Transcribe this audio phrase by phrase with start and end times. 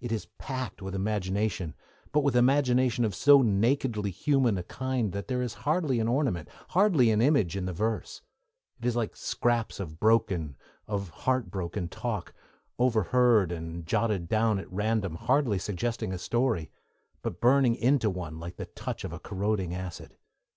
[0.00, 1.76] It is packed with imagination,
[2.10, 6.48] but with imagination of so nakedly human a kind that there is hardly an ornament,
[6.70, 8.20] hardly an image, in the verse:
[8.80, 10.56] it is like scraps of broken,
[10.88, 12.34] of heart broken, talk,
[12.80, 16.68] overheard and jotted down at random, hardly suggesting a story,
[17.22, 20.16] but burning into one like the touch of a corroding acid.